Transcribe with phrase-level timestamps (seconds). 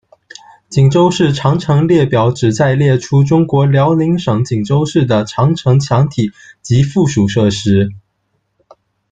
[0.67, 6.31] 锦州市长城列表旨在列出中国辽宁省锦州市的长城墙体
[6.63, 7.91] 及附属设施。